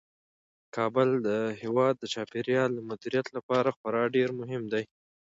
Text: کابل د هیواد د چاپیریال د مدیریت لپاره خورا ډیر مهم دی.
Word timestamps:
کابل 0.75 1.09
د 1.27 1.29
هیواد 1.61 1.95
د 1.99 2.03
چاپیریال 2.13 2.69
د 2.73 2.79
مدیریت 2.89 3.27
لپاره 3.37 3.75
خورا 3.77 4.03
ډیر 4.15 4.29
مهم 4.39 4.63
دی. 4.73 4.83